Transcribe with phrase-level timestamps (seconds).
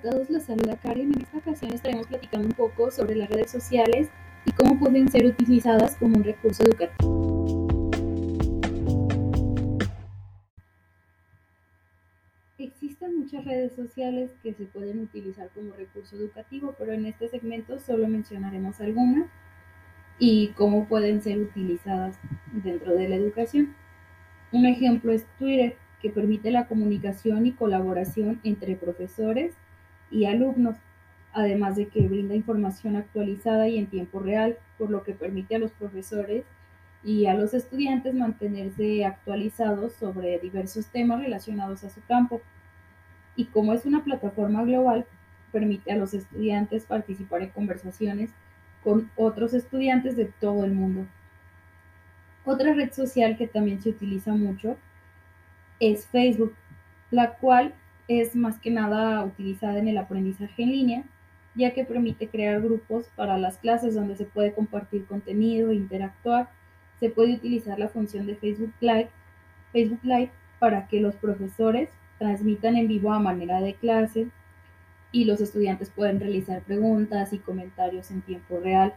[0.00, 1.12] todos, los saluda Karen.
[1.14, 4.08] En esta ocasión estaremos platicando un poco sobre las redes sociales
[4.44, 7.20] y cómo pueden ser utilizadas como un recurso educativo.
[12.58, 17.78] Existen muchas redes sociales que se pueden utilizar como recurso educativo, pero en este segmento
[17.78, 19.28] solo mencionaremos algunas
[20.18, 22.18] y cómo pueden ser utilizadas
[22.52, 23.74] dentro de la educación.
[24.52, 29.54] Un ejemplo es Twitter que permite la comunicación y colaboración entre profesores
[30.10, 30.76] y alumnos,
[31.32, 35.58] además de que brinda información actualizada y en tiempo real, por lo que permite a
[35.58, 36.44] los profesores
[37.02, 42.40] y a los estudiantes mantenerse actualizados sobre diversos temas relacionados a su campo.
[43.36, 45.06] Y como es una plataforma global,
[45.52, 48.30] permite a los estudiantes participar en conversaciones
[48.84, 51.06] con otros estudiantes de todo el mundo.
[52.44, 54.76] Otra red social que también se utiliza mucho
[55.78, 56.54] es Facebook,
[57.10, 57.74] la cual
[58.10, 61.04] es más que nada utilizada en el aprendizaje en línea,
[61.54, 66.50] ya que permite crear grupos para las clases donde se puede compartir contenido e interactuar.
[66.98, 69.10] Se puede utilizar la función de Facebook Live,
[69.72, 71.88] Facebook Live para que los profesores
[72.18, 74.26] transmitan en vivo a manera de clase
[75.12, 78.92] y los estudiantes pueden realizar preguntas y comentarios en tiempo real.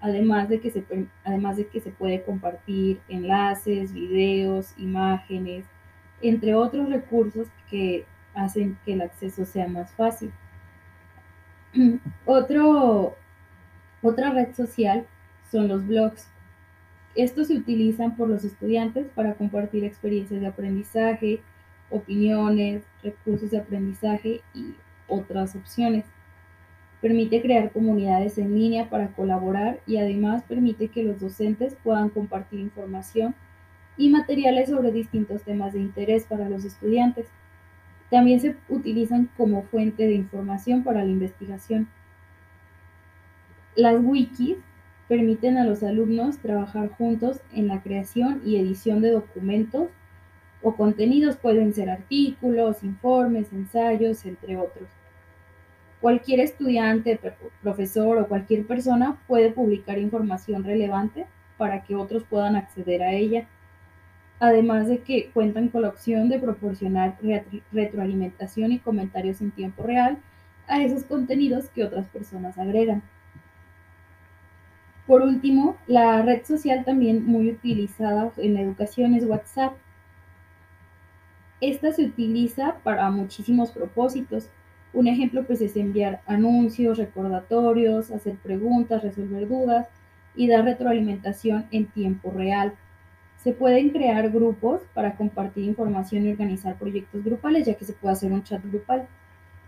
[0.00, 0.82] Además de, que se,
[1.24, 5.66] además de que se puede compartir enlaces, videos, imágenes,
[6.22, 10.32] entre otros recursos que hacen que el acceso sea más fácil.
[12.24, 12.62] Otra
[14.30, 15.06] red social
[15.50, 16.28] son los blogs.
[17.14, 21.40] Estos se utilizan por los estudiantes para compartir experiencias de aprendizaje,
[21.90, 24.74] opiniones, recursos de aprendizaje y
[25.08, 26.04] otras opciones.
[27.00, 32.60] Permite crear comunidades en línea para colaborar y además permite que los docentes puedan compartir
[32.60, 33.34] información
[33.96, 37.26] y materiales sobre distintos temas de interés para los estudiantes.
[38.10, 41.88] También se utilizan como fuente de información para la investigación.
[43.76, 44.56] Las wikis
[45.08, 49.88] permiten a los alumnos trabajar juntos en la creación y edición de documentos
[50.62, 54.88] o contenidos, pueden ser artículos, informes, ensayos, entre otros.
[56.00, 57.18] Cualquier estudiante,
[57.62, 61.26] profesor o cualquier persona puede publicar información relevante
[61.56, 63.46] para que otros puedan acceder a ella
[64.40, 67.18] además de que cuentan con la opción de proporcionar
[67.72, 70.18] retroalimentación y comentarios en tiempo real
[70.66, 73.02] a esos contenidos que otras personas agregan.
[75.06, 79.74] Por último, la red social también muy utilizada en la educación es WhatsApp.
[81.60, 84.48] Esta se utiliza para muchísimos propósitos.
[84.92, 89.88] Un ejemplo pues es enviar anuncios, recordatorios, hacer preguntas, resolver dudas
[90.34, 92.74] y dar retroalimentación en tiempo real.
[93.42, 98.12] Se pueden crear grupos para compartir información y organizar proyectos grupales, ya que se puede
[98.12, 99.08] hacer un chat grupal.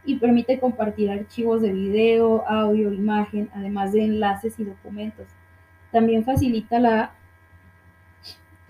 [0.05, 5.27] Y permite compartir archivos de video, audio, imagen, además de enlaces y documentos.
[5.91, 7.13] También facilita la,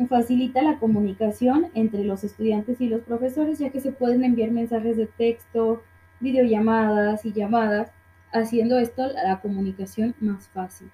[0.08, 4.96] facilita la comunicación entre los estudiantes y los profesores, ya que se pueden enviar mensajes
[4.96, 5.82] de texto,
[6.20, 7.90] videollamadas y llamadas,
[8.32, 10.90] haciendo esto la comunicación más fácil.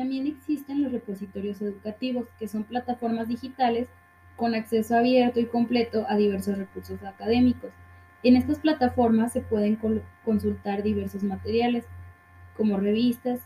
[0.00, 3.86] También existen los repositorios educativos, que son plataformas digitales
[4.34, 7.70] con acceso abierto y completo a diversos recursos académicos.
[8.22, 9.78] En estas plataformas se pueden
[10.24, 11.84] consultar diversos materiales,
[12.56, 13.40] como revistas,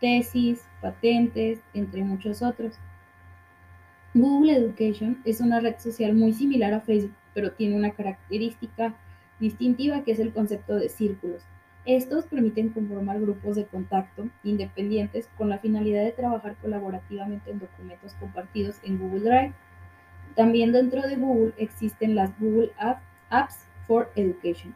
[0.00, 2.78] tesis, patentes, entre muchos otros.
[4.14, 8.94] Google Education es una red social muy similar a Facebook, pero tiene una característica
[9.38, 11.42] distintiva que es el concepto de círculos.
[11.84, 18.14] Estos permiten conformar grupos de contacto independientes con la finalidad de trabajar colaborativamente en documentos
[18.20, 19.54] compartidos en Google Drive.
[20.34, 22.72] También dentro de Google existen las Google
[23.30, 24.74] Apps for Education,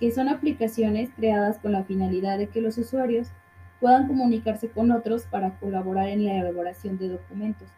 [0.00, 3.28] que son aplicaciones creadas con la finalidad de que los usuarios
[3.80, 7.68] puedan comunicarse con otros para colaborar en la elaboración de documentos.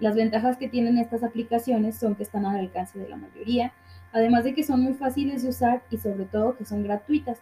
[0.00, 3.72] Las ventajas que tienen estas aplicaciones son que están al alcance de la mayoría,
[4.12, 7.40] además de que son muy fáciles de usar y sobre todo que son gratuitas,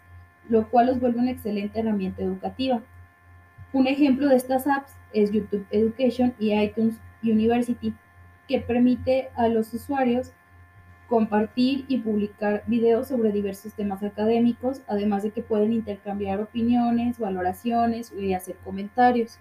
[0.50, 2.82] lo cual los vuelve una excelente herramienta educativa.
[3.72, 7.94] Un ejemplo de estas apps es YouTube Education y iTunes University,
[8.48, 10.32] que permite a los usuarios
[11.08, 18.12] compartir y publicar videos sobre diversos temas académicos, además de que pueden intercambiar opiniones, valoraciones
[18.12, 19.38] y hacer comentarios.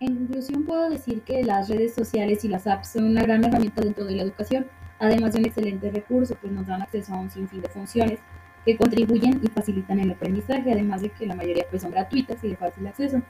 [0.00, 3.82] En conclusión, puedo decir que las redes sociales y las apps son una gran herramienta
[3.82, 4.66] dentro de la educación
[5.02, 8.20] además de un excelente recurso, pues nos dan acceso a un sinfín de funciones
[8.64, 12.50] que contribuyen y facilitan el aprendizaje, además de que la mayoría pues son gratuitas y
[12.50, 13.20] de fácil acceso.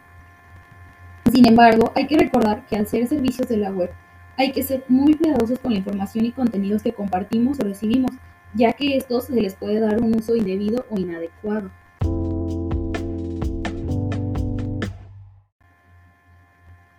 [1.33, 3.91] Sin embargo, hay que recordar que al ser servicios de la web,
[4.37, 8.13] hay que ser muy cuidadosos con la información y contenidos que compartimos o recibimos,
[8.53, 11.71] ya que estos se les puede dar un uso indebido o inadecuado.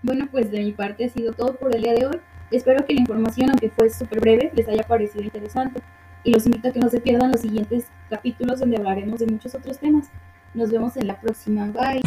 [0.02, 2.20] Bueno, pues de mi parte ha sido todo por el día de hoy.
[2.56, 5.82] Espero que la información, aunque fue súper breve, les haya parecido interesante.
[6.24, 9.56] Y los invito a que no se pierdan los siguientes capítulos donde hablaremos de muchos
[9.56, 10.10] otros temas.
[10.54, 11.66] Nos vemos en la próxima.
[11.68, 12.02] Bye.